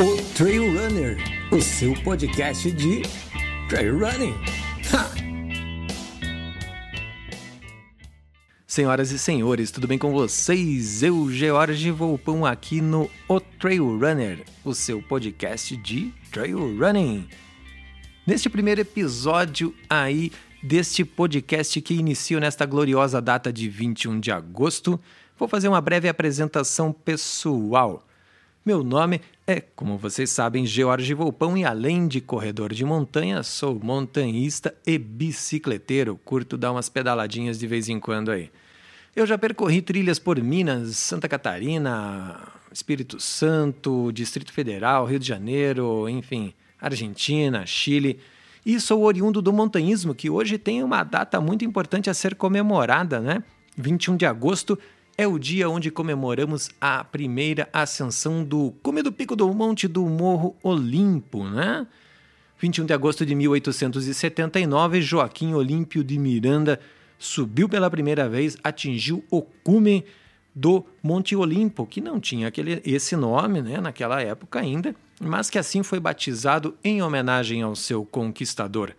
[0.00, 1.16] O Trail Runner,
[1.52, 3.02] o seu podcast de
[3.68, 4.34] trail running.
[4.92, 5.10] Ha!
[8.66, 11.04] Senhoras e senhores, tudo bem com vocês?
[11.04, 17.28] Eu, George Volpão, aqui no O Trail Runner, o seu podcast de trail running.
[18.26, 24.98] Neste primeiro episódio aí deste podcast que inicio nesta gloriosa data de 21 de agosto,
[25.38, 28.06] vou fazer uma breve apresentação pessoal.
[28.64, 33.78] Meu nome é, como vocês sabem, George Volpão e além de corredor de montanha, sou
[33.78, 36.18] montanhista e bicicleteiro.
[36.24, 38.50] Curto dar umas pedaladinhas de vez em quando aí.
[39.14, 42.40] Eu já percorri trilhas por Minas, Santa Catarina,
[42.72, 48.18] Espírito Santo, Distrito Federal, Rio de Janeiro, enfim, Argentina, Chile.
[48.64, 53.20] E sou oriundo do montanhismo, que hoje tem uma data muito importante a ser comemorada,
[53.20, 53.44] né?
[53.76, 54.78] 21 de agosto
[55.16, 60.04] é o dia onde comemoramos a primeira ascensão do Cume do Pico do Monte do
[60.06, 61.86] Morro Olimpo, né?
[62.58, 66.80] 21 de agosto de 1879, Joaquim Olímpio de Miranda
[67.18, 70.04] subiu pela primeira vez, atingiu o cume
[70.54, 75.58] do Monte Olimpo, que não tinha aquele, esse nome né, naquela época ainda, mas que
[75.58, 78.92] assim foi batizado em homenagem ao seu conquistador.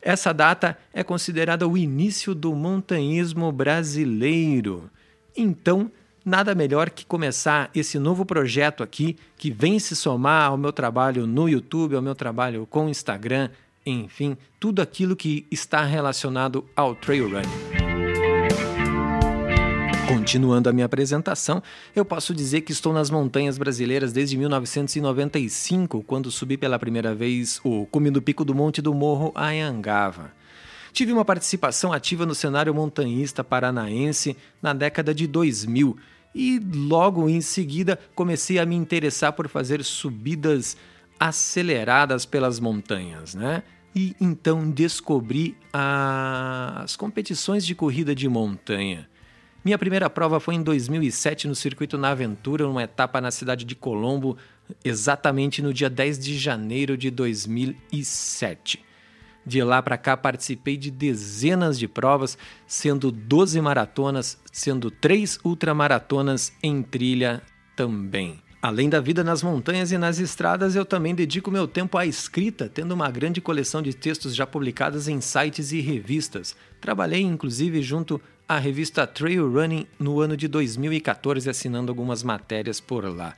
[0.00, 4.90] Essa data é considerada o início do montanhismo brasileiro.
[5.36, 5.90] Então,
[6.24, 11.26] nada melhor que começar esse novo projeto aqui, que vem se somar ao meu trabalho
[11.26, 13.50] no YouTube, ao meu trabalho com Instagram,
[13.84, 17.82] enfim, tudo aquilo que está relacionado ao trail running.
[20.06, 21.62] Continuando a minha apresentação,
[21.96, 27.60] eu posso dizer que estou nas montanhas brasileiras desde 1995, quando subi pela primeira vez
[27.64, 30.30] o cume do Pico do Monte do Morro Anhangava.
[30.92, 35.96] Tive uma participação ativa no cenário montanhista paranaense na década de 2000
[36.34, 40.76] e logo em seguida comecei a me interessar por fazer subidas
[41.18, 43.62] aceleradas pelas montanhas, né?
[43.94, 49.08] E então descobri as competições de corrida de montanha.
[49.64, 53.76] Minha primeira prova foi em 2007 no circuito Na Aventura, numa etapa na cidade de
[53.76, 54.36] Colombo,
[54.84, 58.91] exatamente no dia 10 de janeiro de 2007.
[59.44, 66.52] De lá para cá participei de dezenas de provas, sendo 12 maratonas, sendo 3 ultramaratonas
[66.62, 67.42] em trilha
[67.74, 68.40] também.
[68.62, 72.68] Além da vida nas montanhas e nas estradas, eu também dedico meu tempo à escrita,
[72.68, 76.54] tendo uma grande coleção de textos já publicados em sites e revistas.
[76.80, 83.04] Trabalhei inclusive junto à revista Trail Running no ano de 2014, assinando algumas matérias por
[83.04, 83.34] lá.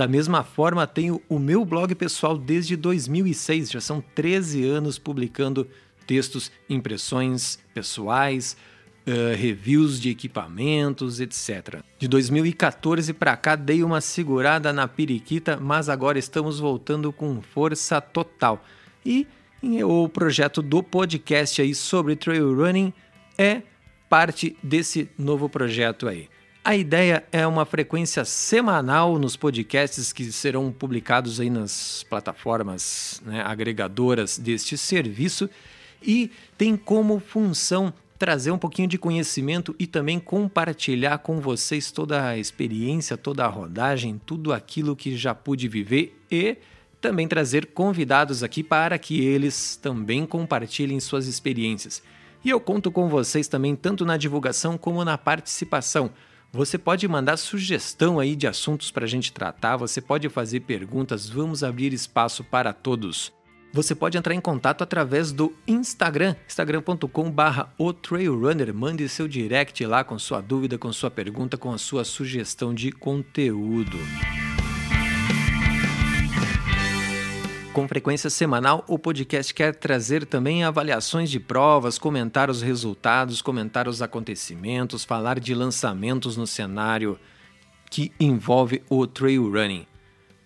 [0.00, 5.68] Da mesma forma, tenho o meu blog pessoal desde 2006, já são 13 anos publicando
[6.06, 8.56] textos, impressões pessoais,
[9.06, 11.82] uh, reviews de equipamentos, etc.
[11.98, 18.00] De 2014 para cá dei uma segurada na periquita, mas agora estamos voltando com força
[18.00, 18.64] total.
[19.04, 19.26] E
[19.84, 22.90] o projeto do podcast aí sobre trail running
[23.36, 23.60] é
[24.08, 26.26] parte desse novo projeto aí.
[26.62, 33.40] A ideia é uma frequência semanal nos podcasts que serão publicados aí nas plataformas né,
[33.40, 35.48] agregadoras deste serviço
[36.02, 42.28] e tem como função trazer um pouquinho de conhecimento e também compartilhar com vocês toda
[42.28, 46.58] a experiência, toda a rodagem, tudo aquilo que já pude viver e
[47.00, 52.02] também trazer convidados aqui para que eles também compartilhem suas experiências.
[52.44, 56.10] E eu conto com vocês também tanto na divulgação como na participação.
[56.52, 61.28] Você pode mandar sugestão aí de assuntos para a gente tratar, você pode fazer perguntas,
[61.28, 63.32] vamos abrir espaço para todos
[63.72, 68.74] você pode entrar em contato através do Instagram, instagram.com.br o Trailrunner.
[68.74, 72.90] Mande seu direct lá com sua dúvida, com sua pergunta, com a sua sugestão de
[72.90, 73.98] conteúdo.
[77.80, 83.88] Com frequência semanal, o podcast quer trazer também avaliações de provas, comentar os resultados, comentar
[83.88, 87.18] os acontecimentos, falar de lançamentos no cenário
[87.90, 89.86] que envolve o trail running.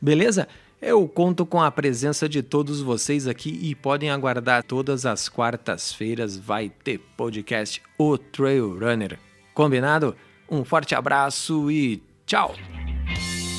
[0.00, 0.46] Beleza?
[0.80, 6.36] Eu conto com a presença de todos vocês aqui e podem aguardar todas as quartas-feiras
[6.36, 9.18] vai ter podcast O Trail Runner.
[9.52, 10.14] Combinado?
[10.48, 12.54] Um forte abraço e tchau.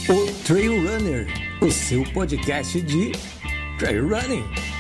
[0.08, 1.28] O Trail Runner,
[1.62, 3.12] o seu podcast de
[3.78, 4.48] trail running.
[4.54, 4.75] Ha!